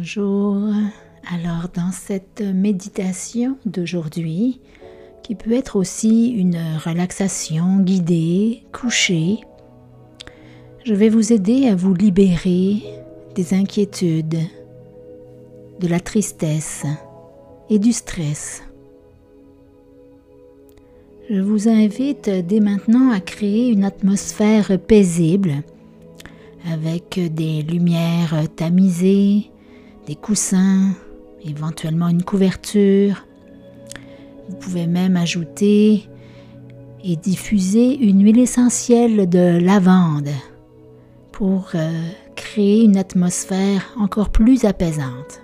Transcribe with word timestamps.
Bonjour. 0.00 0.56
Alors 1.30 1.68
dans 1.74 1.92
cette 1.92 2.40
méditation 2.40 3.58
d'aujourd'hui, 3.66 4.58
qui 5.22 5.34
peut 5.34 5.52
être 5.52 5.76
aussi 5.76 6.30
une 6.30 6.58
relaxation 6.82 7.80
guidée, 7.80 8.62
couchée, 8.72 9.40
je 10.86 10.94
vais 10.94 11.10
vous 11.10 11.34
aider 11.34 11.66
à 11.66 11.76
vous 11.76 11.92
libérer 11.92 12.76
des 13.34 13.52
inquiétudes, 13.52 14.38
de 15.80 15.86
la 15.86 16.00
tristesse 16.00 16.86
et 17.68 17.78
du 17.78 17.92
stress. 17.92 18.62
Je 21.28 21.42
vous 21.42 21.68
invite 21.68 22.30
dès 22.30 22.60
maintenant 22.60 23.10
à 23.10 23.20
créer 23.20 23.68
une 23.68 23.84
atmosphère 23.84 24.78
paisible 24.78 25.56
avec 26.64 27.20
des 27.34 27.60
lumières 27.60 28.44
tamisées, 28.56 29.50
des 30.06 30.16
coussins, 30.16 30.90
éventuellement 31.44 32.08
une 32.08 32.22
couverture. 32.22 33.26
Vous 34.48 34.56
pouvez 34.56 34.86
même 34.86 35.16
ajouter 35.16 36.08
et 37.04 37.16
diffuser 37.16 37.96
une 37.96 38.22
huile 38.24 38.38
essentielle 38.38 39.28
de 39.28 39.58
lavande 39.58 40.30
pour 41.32 41.70
euh, 41.74 42.10
créer 42.36 42.84
une 42.84 42.96
atmosphère 42.96 43.94
encore 43.98 44.30
plus 44.30 44.64
apaisante. 44.64 45.40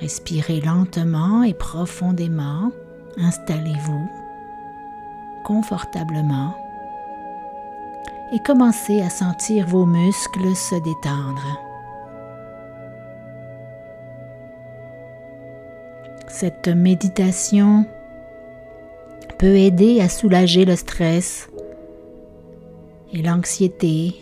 Respirez 0.00 0.60
lentement 0.60 1.42
et 1.42 1.54
profondément. 1.54 2.72
Installez-vous 3.16 4.08
confortablement 5.44 6.54
et 8.32 8.38
commencez 8.40 9.00
à 9.02 9.10
sentir 9.10 9.66
vos 9.66 9.84
muscles 9.84 10.56
se 10.56 10.76
détendre. 10.76 11.71
Cette 16.32 16.68
méditation 16.68 17.84
peut 19.38 19.54
aider 19.54 20.00
à 20.00 20.08
soulager 20.08 20.64
le 20.64 20.76
stress 20.76 21.50
et 23.12 23.20
l'anxiété, 23.20 24.14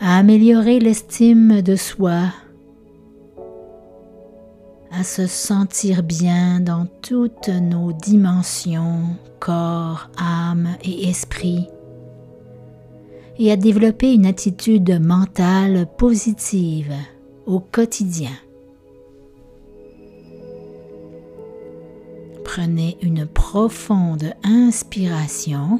à 0.00 0.16
améliorer 0.16 0.80
l'estime 0.80 1.60
de 1.60 1.76
soi, 1.76 2.32
à 4.90 5.04
se 5.04 5.26
sentir 5.26 6.02
bien 6.02 6.60
dans 6.60 6.86
toutes 7.02 7.50
nos 7.50 7.92
dimensions, 7.92 9.02
corps, 9.38 10.08
âme 10.16 10.76
et 10.82 11.10
esprit, 11.10 11.68
et 13.38 13.52
à 13.52 13.56
développer 13.56 14.14
une 14.14 14.24
attitude 14.24 14.98
mentale 14.98 15.86
positive 15.98 16.94
au 17.44 17.60
quotidien. 17.60 18.32
Prenez 22.56 22.96
une 23.02 23.26
profonde 23.26 24.32
inspiration 24.42 25.78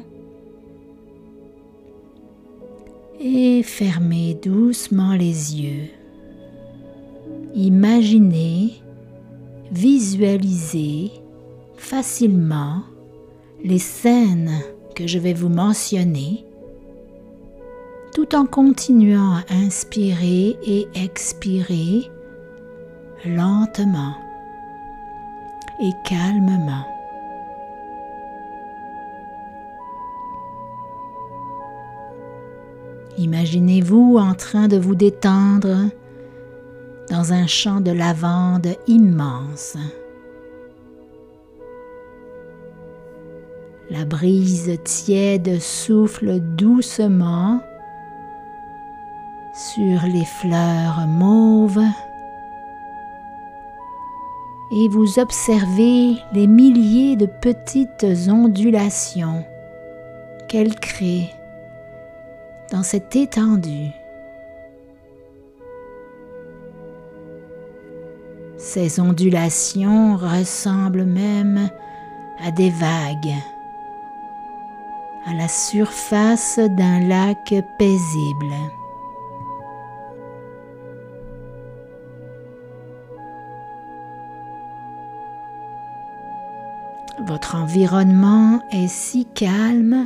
et 3.19 3.63
fermez 3.63 4.35
doucement 4.35 5.13
les 5.13 5.59
yeux. 5.59 5.87
Imaginez, 7.55 8.73
visualisez 9.71 11.09
facilement 11.77 12.83
les 13.63 13.79
scènes 13.79 14.61
que 14.93 15.07
je 15.07 15.17
vais 15.17 15.33
vous 15.33 15.49
mentionner 15.49 16.45
tout 18.13 18.35
en 18.35 18.45
continuant 18.45 19.37
à 19.49 19.55
inspirer 19.55 20.55
et 20.63 20.87
expirer 20.93 22.03
lentement 23.25 24.13
et 25.79 25.93
calmement. 26.03 26.85
Imaginez-vous 33.17 34.17
en 34.17 34.35
train 34.35 34.67
de 34.67 34.77
vous 34.77 34.95
détendre 34.95 35.89
dans 37.09 37.33
un 37.33 37.47
champ 37.47 37.81
de 37.81 37.91
lavande 37.91 38.67
immense. 38.87 39.75
La 43.89 44.05
brise 44.05 44.77
tiède 44.83 45.59
souffle 45.59 46.39
doucement 46.57 47.61
sur 49.55 50.01
les 50.13 50.25
fleurs 50.25 51.07
mauves 51.07 51.79
et 54.71 54.87
vous 54.89 55.19
observez 55.19 56.17
les 56.33 56.47
milliers 56.47 57.15
de 57.15 57.25
petites 57.25 58.05
ondulations 58.29 59.45
qu'elle 60.47 60.75
crée 60.75 61.29
dans 62.71 62.83
cette 62.83 63.15
étendue. 63.15 63.91
Ces 68.57 68.99
ondulations 68.99 70.17
ressemblent 70.17 71.05
même 71.05 71.69
à 72.43 72.51
des 72.51 72.69
vagues 72.69 73.35
à 75.27 75.33
la 75.33 75.49
surface 75.49 76.57
d'un 76.57 77.01
lac 77.01 77.53
paisible. 77.77 78.53
Votre 87.27 87.55
environnement 87.55 88.61
est 88.71 88.87
si 88.87 89.27
calme 89.35 90.05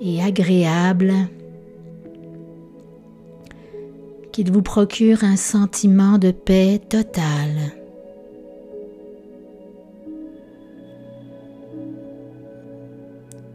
et 0.00 0.22
agréable 0.22 1.12
qu'il 4.30 4.52
vous 4.52 4.62
procure 4.62 5.24
un 5.24 5.34
sentiment 5.34 6.18
de 6.18 6.30
paix 6.30 6.80
totale. 6.88 7.72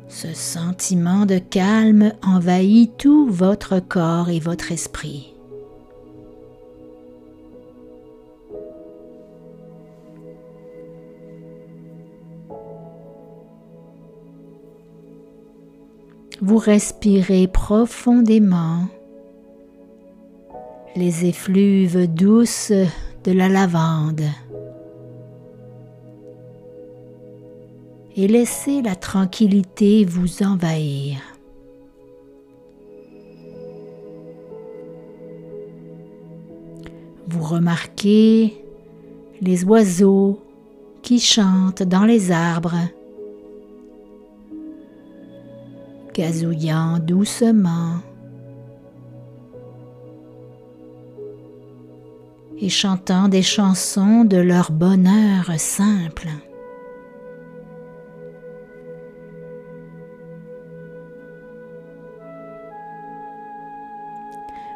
Ce 0.09 0.33
sentiment 0.33 1.25
de 1.25 1.37
calme 1.37 2.11
envahit 2.21 2.97
tout 2.97 3.29
votre 3.29 3.79
corps 3.79 4.29
et 4.29 4.41
votre 4.41 4.73
esprit. 4.73 5.38
Vous 16.49 16.57
respirez 16.57 17.47
profondément. 17.47 18.87
Les 20.95 21.25
effluves 21.25 22.11
douces 22.11 22.71
de 23.23 23.31
la 23.31 23.49
lavande. 23.49 24.23
Et 28.15 28.27
laissez 28.27 28.81
la 28.81 28.95
tranquillité 28.95 30.05
vous 30.05 30.41
envahir. 30.41 31.19
Vous 37.27 37.43
remarquez 37.43 38.57
les 39.39 39.63
oiseaux 39.65 40.39
qui 41.03 41.19
chantent 41.19 41.83
dans 41.83 42.05
les 42.05 42.31
arbres 42.31 42.89
gazouillant 46.19 46.99
doucement 46.99 48.01
et 52.57 52.67
chantant 52.67 53.29
des 53.29 53.41
chansons 53.41 54.25
de 54.25 54.35
leur 54.35 54.69
bonheur 54.73 55.49
simple. 55.55 56.27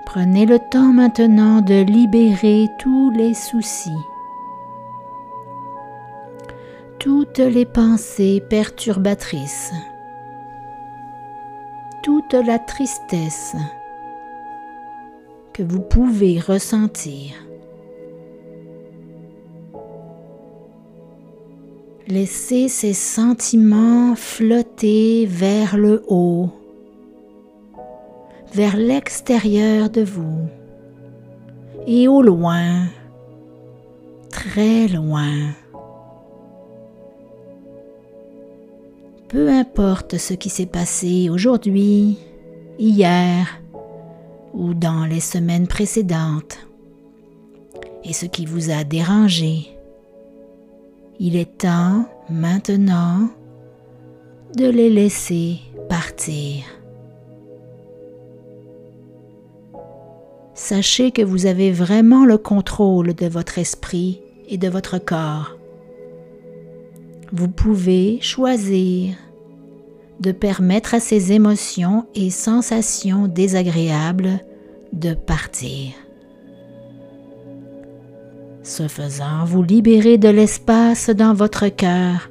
Prenez 0.06 0.46
le 0.46 0.60
temps 0.60 0.94
maintenant 0.94 1.60
de 1.60 1.84
libérer 1.84 2.70
tous 2.80 3.12
les 3.12 3.34
soucis, 3.34 3.92
toutes 7.00 7.40
les 7.40 7.66
pensées 7.66 8.42
perturbatrices 8.50 9.74
la 12.38 12.60
tristesse 12.60 13.56
que 15.54 15.64
vous 15.64 15.82
pouvez 15.82 16.40
ressentir. 16.40 17.34
Laissez 22.08 22.68
ces 22.68 22.94
sentiments 22.94 24.16
flotter 24.16 25.26
vers 25.26 25.78
le 25.78 26.04
haut, 26.08 26.50
vers 28.54 28.76
l'extérieur 28.76 29.90
de 29.90 30.02
vous, 30.02 30.48
et 31.88 32.08
au 32.08 32.22
loin, 32.22 32.88
très 34.30 34.88
loin. 34.88 35.54
Peu 39.34 39.50
importe 39.50 40.20
ce 40.20 40.36
qui 40.36 40.50
s'est 40.50 40.68
passé 40.68 41.28
aujourd'hui, 41.28 42.20
hier 42.78 43.48
ou 44.54 44.76
dans 44.76 45.06
les 45.06 45.22
semaines 45.22 45.66
précédentes, 45.66 46.60
et 48.04 48.14
ce 48.14 48.28
qui 48.28 48.46
vous 48.46 48.70
a 48.70 48.84
dérangé, 48.84 49.76
il 51.20 51.36
est 51.36 51.58
temps 51.58 52.06
maintenant 52.30 53.28
de 54.56 54.68
les 54.70 54.92
laisser 54.92 55.58
partir. 55.90 56.66
Sachez 60.54 61.10
que 61.10 61.24
vous 61.24 61.48
avez 61.48 61.72
vraiment 61.72 62.24
le 62.24 62.38
contrôle 62.38 63.16
de 63.16 63.26
votre 63.26 63.58
esprit 63.58 64.22
et 64.48 64.60
de 64.60 64.70
votre 64.70 65.00
corps. 65.00 65.58
Vous 67.36 67.48
pouvez 67.48 68.20
choisir 68.22 69.16
de 70.20 70.32
permettre 70.32 70.94
à 70.94 71.00
ces 71.00 71.32
émotions 71.32 72.06
et 72.14 72.30
sensations 72.30 73.28
désagréables 73.28 74.40
de 74.94 75.16
partir. 75.16 75.94
Ce 78.62 78.88
faisant, 78.88 79.46
vous 79.46 79.64
libérez 79.64 80.20
de 80.20 80.30
l'espace 80.30 81.10
dans 81.10 81.34
votre 81.34 81.70
cœur 81.70 82.30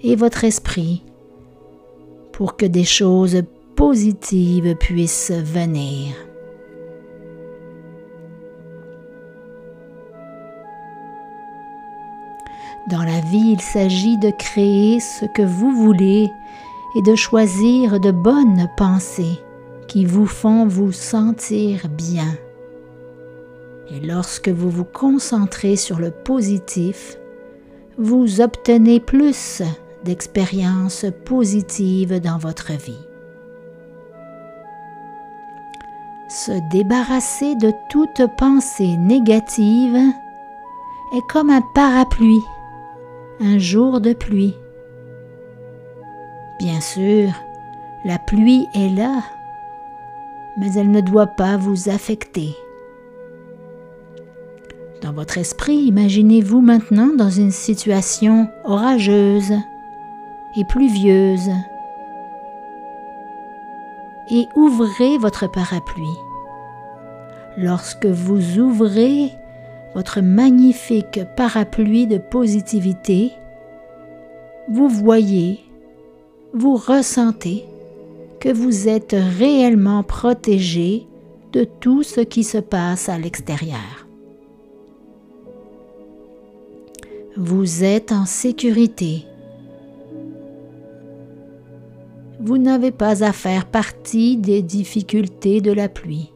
et 0.00 0.16
votre 0.16 0.42
esprit 0.42 1.04
pour 2.32 2.56
que 2.56 2.66
des 2.66 2.84
choses 2.84 3.42
positives 3.76 4.74
puissent 4.80 5.30
venir. 5.30 6.12
Dans 12.92 13.04
la 13.04 13.20
vie, 13.20 13.52
il 13.52 13.60
s'agit 13.62 14.18
de 14.18 14.28
créer 14.28 15.00
ce 15.00 15.24
que 15.24 15.40
vous 15.40 15.72
voulez 15.72 16.30
et 16.94 17.00
de 17.00 17.14
choisir 17.14 17.98
de 17.98 18.10
bonnes 18.10 18.68
pensées 18.76 19.40
qui 19.88 20.04
vous 20.04 20.26
font 20.26 20.66
vous 20.66 20.92
sentir 20.92 21.88
bien. 21.88 22.28
Et 23.90 23.98
lorsque 24.00 24.50
vous 24.50 24.68
vous 24.68 24.84
concentrez 24.84 25.76
sur 25.76 26.00
le 26.00 26.10
positif, 26.10 27.16
vous 27.96 28.42
obtenez 28.42 29.00
plus 29.00 29.62
d'expériences 30.04 31.06
positives 31.24 32.20
dans 32.20 32.36
votre 32.36 32.72
vie. 32.72 33.06
Se 36.28 36.52
débarrasser 36.70 37.54
de 37.54 37.72
toute 37.88 38.26
pensée 38.36 38.98
négative 38.98 39.96
est 41.14 41.26
comme 41.30 41.48
un 41.48 41.62
parapluie 41.74 42.44
un 43.40 43.58
jour 43.58 44.00
de 44.00 44.12
pluie. 44.12 44.54
Bien 46.58 46.80
sûr, 46.80 47.30
la 48.04 48.18
pluie 48.18 48.66
est 48.74 48.94
là, 48.96 49.22
mais 50.56 50.72
elle 50.74 50.90
ne 50.90 51.00
doit 51.00 51.26
pas 51.26 51.56
vous 51.56 51.88
affecter. 51.88 52.54
Dans 55.00 55.12
votre 55.12 55.38
esprit, 55.38 55.76
imaginez-vous 55.76 56.60
maintenant 56.60 57.10
dans 57.16 57.30
une 57.30 57.50
situation 57.50 58.48
orageuse 58.64 59.52
et 60.56 60.64
pluvieuse 60.64 61.50
et 64.30 64.46
ouvrez 64.54 65.18
votre 65.18 65.50
parapluie. 65.50 66.18
Lorsque 67.56 68.06
vous 68.06 68.58
ouvrez 68.58 69.32
votre 69.94 70.20
magnifique 70.20 71.20
parapluie 71.36 72.06
de 72.06 72.18
positivité, 72.18 73.32
vous 74.68 74.88
voyez, 74.88 75.60
vous 76.54 76.76
ressentez 76.76 77.64
que 78.40 78.52
vous 78.52 78.88
êtes 78.88 79.16
réellement 79.38 80.02
protégé 80.02 81.06
de 81.52 81.64
tout 81.64 82.02
ce 82.02 82.20
qui 82.20 82.44
se 82.44 82.58
passe 82.58 83.08
à 83.08 83.18
l'extérieur. 83.18 84.06
Vous 87.36 87.84
êtes 87.84 88.12
en 88.12 88.26
sécurité. 88.26 89.26
Vous 92.40 92.58
n'avez 92.58 92.90
pas 92.90 93.24
à 93.24 93.32
faire 93.32 93.66
partie 93.66 94.36
des 94.36 94.62
difficultés 94.62 95.60
de 95.60 95.72
la 95.72 95.88
pluie. 95.88 96.31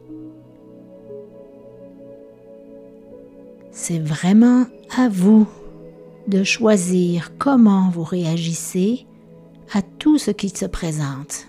C'est 3.87 3.99
vraiment 3.99 4.65
à 4.97 5.07
vous 5.07 5.47
de 6.27 6.43
choisir 6.43 7.31
comment 7.37 7.89
vous 7.89 8.03
réagissez 8.03 9.07
à 9.71 9.81
tout 9.81 10.17
ce 10.17 10.29
qui 10.29 10.49
se 10.49 10.65
présente. 10.65 11.47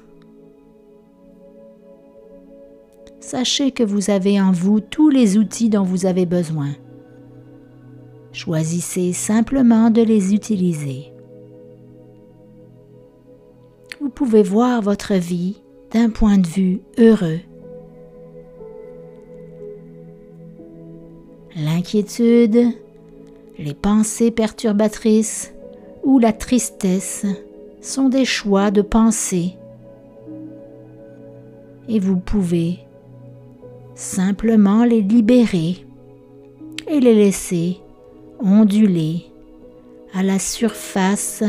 Sachez 3.18 3.72
que 3.72 3.82
vous 3.82 4.10
avez 4.10 4.40
en 4.40 4.52
vous 4.52 4.78
tous 4.78 5.08
les 5.08 5.36
outils 5.36 5.68
dont 5.68 5.82
vous 5.82 6.06
avez 6.06 6.26
besoin. 6.26 6.70
Choisissez 8.30 9.12
simplement 9.12 9.90
de 9.90 10.02
les 10.02 10.32
utiliser. 10.32 11.12
Vous 14.00 14.10
pouvez 14.10 14.44
voir 14.44 14.80
votre 14.80 15.14
vie 15.14 15.60
d'un 15.90 16.08
point 16.08 16.38
de 16.38 16.46
vue 16.46 16.82
heureux 16.98 17.40
l'inquiétude, 21.58 22.72
les 23.58 23.74
pensées 23.74 24.30
perturbatrices 24.30 25.52
ou 26.04 26.18
la 26.18 26.32
tristesse 26.32 27.26
sont 27.80 28.08
des 28.08 28.24
choix 28.24 28.70
de 28.70 28.82
pensée 28.82 29.56
et 31.88 31.98
vous 31.98 32.18
pouvez 32.18 32.78
simplement 33.94 34.84
les 34.84 35.00
libérer 35.00 35.84
et 36.86 37.00
les 37.00 37.14
laisser 37.14 37.78
onduler 38.40 39.24
à 40.14 40.22
la 40.22 40.38
surface 40.38 41.42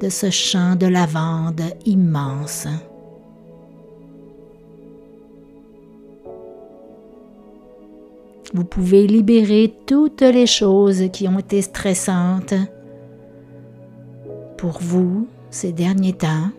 de 0.00 0.08
ce 0.08 0.30
champ 0.30 0.76
de 0.76 0.86
lavande 0.86 1.62
immense. 1.86 2.68
Vous 8.54 8.64
pouvez 8.64 9.08
libérer 9.08 9.74
toutes 9.84 10.22
les 10.22 10.46
choses 10.46 11.10
qui 11.12 11.26
ont 11.26 11.40
été 11.40 11.60
stressantes 11.60 12.54
pour 14.56 14.78
vous 14.80 15.26
ces 15.50 15.72
derniers 15.72 16.12
temps 16.12 16.50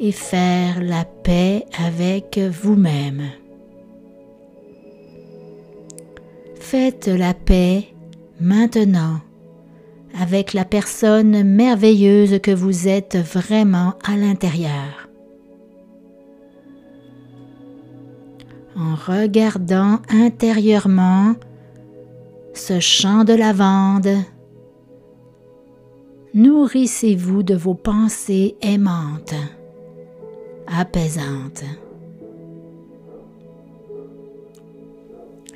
et 0.00 0.10
faire 0.10 0.82
la 0.82 1.04
paix 1.04 1.66
avec 1.78 2.38
vous-même. 2.38 3.22
Faites 6.56 7.06
la 7.06 7.32
paix 7.32 7.84
maintenant 8.40 9.20
avec 10.20 10.52
la 10.52 10.64
personne 10.64 11.44
merveilleuse 11.44 12.40
que 12.40 12.50
vous 12.50 12.88
êtes 12.88 13.16
vraiment 13.16 13.94
à 14.04 14.16
l'intérieur. 14.16 14.99
En 18.80 18.94
regardant 18.94 19.98
intérieurement 20.08 21.34
ce 22.54 22.80
champ 22.80 23.24
de 23.24 23.34
lavande. 23.34 24.08
Nourrissez-vous 26.32 27.42
de 27.42 27.54
vos 27.54 27.74
pensées 27.74 28.56
aimantes, 28.62 29.34
apaisantes. 30.66 31.64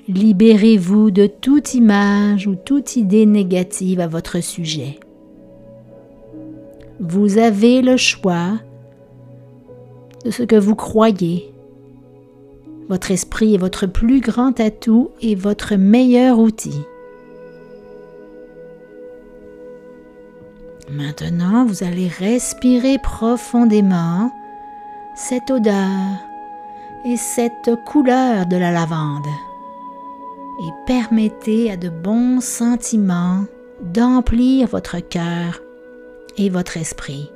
Libérez-vous 0.07 1.11
de 1.11 1.27
toute 1.27 1.75
image 1.75 2.47
ou 2.47 2.57
toute 2.57 2.97
idée 2.97 3.25
négative 3.25 4.01
à 4.01 4.07
votre 4.07 4.41
sujet. 4.41 4.99
Vous 7.01 7.39
avez 7.39 7.81
le 7.81 7.97
choix 7.97 8.59
de 10.27 10.31
ce 10.31 10.43
que 10.43 10.57
vous 10.57 10.75
croyez 10.75 11.54
votre 12.89 13.11
esprit 13.11 13.55
est 13.55 13.59
votre 13.59 13.87
plus 13.87 14.21
grand 14.21 14.59
atout 14.61 15.11
et 15.21 15.35
votre 15.35 15.75
meilleur 15.77 16.39
outil. 16.39 16.81
Maintenant, 20.91 21.65
vous 21.65 21.83
allez 21.83 22.09
respirer 22.09 22.99
profondément 22.99 24.31
cette 25.17 25.51
odeur 25.51 26.19
et 27.07 27.17
cette 27.17 27.71
couleur 27.87 28.47
de 28.47 28.57
la 28.57 28.71
lavande 28.71 29.27
et 30.61 30.71
permettez 30.87 31.71
à 31.71 31.77
de 31.77 31.89
bons 31.89 32.41
sentiments 32.41 33.45
d'emplir 33.81 34.69
votre 34.69 35.01
cœur 35.01 35.61
et 36.37 36.49
votre 36.49 36.77
esprit. 36.77 37.34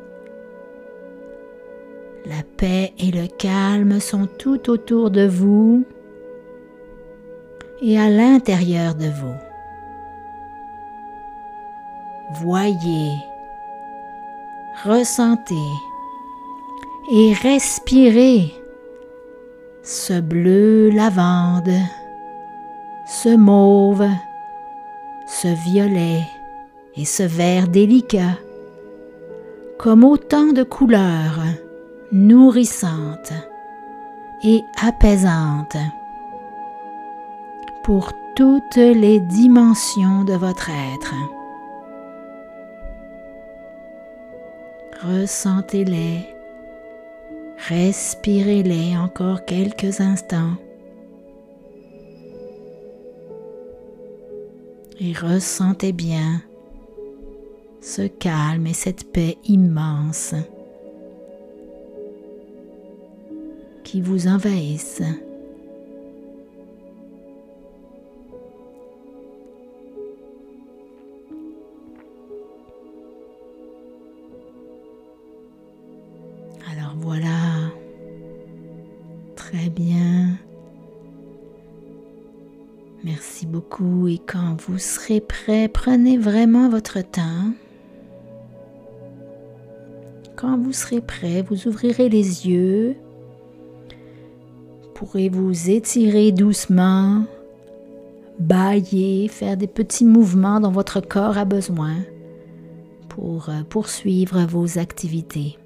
La 2.26 2.42
paix 2.56 2.92
et 2.98 3.10
le 3.10 3.26
calme 3.26 4.00
sont 4.00 4.26
tout 4.38 4.70
autour 4.70 5.10
de 5.10 5.26
vous 5.26 5.84
et 7.80 7.98
à 7.98 8.10
l'intérieur 8.10 8.94
de 8.94 9.06
vous. 9.06 9.34
Voyez, 12.42 13.12
ressentez 14.84 15.54
et 17.12 17.32
respirez 17.32 18.52
ce 19.82 20.20
bleu 20.20 20.90
lavande, 20.90 21.72
ce 23.06 23.34
mauve, 23.34 24.06
ce 25.26 25.48
violet 25.70 26.22
et 26.96 27.04
ce 27.04 27.22
vert 27.22 27.68
délicat, 27.68 28.36
comme 29.78 30.04
autant 30.04 30.52
de 30.52 30.64
couleurs 30.64 31.40
nourrissantes 32.12 33.32
et 34.42 34.62
apaisantes 34.82 35.76
pour 37.82 38.12
toutes 38.34 38.76
les 38.76 39.20
dimensions 39.20 40.24
de 40.24 40.34
votre 40.34 40.70
être. 40.70 41.14
Ressentez-les, 45.02 46.26
respirez-les 47.68 48.96
encore 48.96 49.44
quelques 49.44 50.00
instants 50.00 50.54
et 55.00 55.12
ressentez 55.12 55.92
bien 55.92 56.42
ce 57.80 58.02
calme 58.02 58.66
et 58.66 58.74
cette 58.74 59.12
paix 59.12 59.38
immense 59.44 60.34
qui 63.88 64.02
vous 64.02 64.28
envahissent. 64.28 65.02
Alors 76.70 76.94
voilà, 76.98 77.70
très 79.36 79.70
bien. 79.70 80.36
Merci 83.04 83.46
beaucoup 83.46 84.06
et 84.06 84.18
quand 84.18 84.60
vous 84.66 84.76
serez 84.76 85.22
prêt, 85.22 85.66
prenez 85.66 86.18
vraiment 86.18 86.68
votre 86.68 87.00
temps. 87.00 87.54
Quand 90.36 90.58
vous 90.58 90.74
serez 90.74 91.00
prêt, 91.00 91.40
vous 91.40 91.68
ouvrirez 91.68 92.10
les 92.10 92.46
yeux 92.46 92.98
pourrez 94.98 95.28
vous 95.28 95.70
étirer 95.70 96.32
doucement, 96.32 97.22
bailler, 98.40 99.28
faire 99.28 99.56
des 99.56 99.68
petits 99.68 100.04
mouvements 100.04 100.58
dont 100.58 100.72
votre 100.72 101.00
corps 101.00 101.38
a 101.38 101.44
besoin 101.44 101.98
pour 103.08 103.48
euh, 103.48 103.62
poursuivre 103.68 104.44
vos 104.46 104.76
activités. 104.76 105.56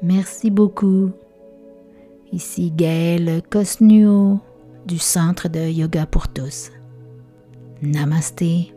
Merci 0.00 0.48
beaucoup. 0.52 1.10
Ici 2.32 2.70
Gaëlle 2.70 3.42
Cosnuo 3.50 4.38
du 4.86 4.98
Centre 4.98 5.48
de 5.48 5.68
Yoga 5.68 6.06
pour 6.06 6.28
tous. 6.28 6.70
Namasté. 7.82 8.72